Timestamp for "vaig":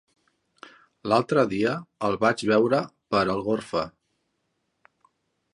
2.25-2.43